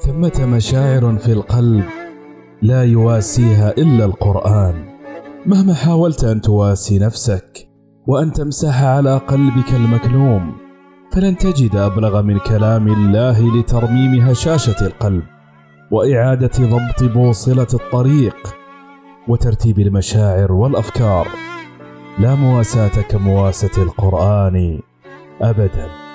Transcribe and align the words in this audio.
ثمة 0.00 0.46
مشاعر 0.46 1.16
في 1.18 1.32
القلب 1.32 1.84
لا 2.62 2.84
يواسيها 2.84 3.70
إلا 3.70 4.04
القرآن. 4.04 4.74
مهما 5.46 5.74
حاولت 5.74 6.24
أن 6.24 6.40
تواسي 6.40 6.98
نفسك 6.98 7.68
وأن 8.06 8.32
تمسح 8.32 8.82
على 8.82 9.16
قلبك 9.18 9.74
المكلوم 9.74 10.56
فلن 11.12 11.36
تجد 11.36 11.76
أبلغ 11.76 12.22
من 12.22 12.38
كلام 12.38 12.88
الله 12.88 13.58
لترميم 13.58 14.20
هشاشة 14.20 14.86
القلب 14.86 15.22
وإعادة 15.90 16.58
ضبط 16.58 17.02
بوصلة 17.02 17.66
الطريق 17.74 18.56
وترتيب 19.28 19.78
المشاعر 19.78 20.52
والأفكار. 20.52 21.45
لا 22.18 22.34
مواساة 22.34 23.02
كمواساة 23.02 23.82
القرآن 23.82 24.80
أبداً. 25.40 26.05